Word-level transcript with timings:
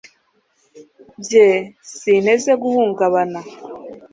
bye, 1.27 1.47
sinteze 1.99 2.51
guhungabana 2.61 3.39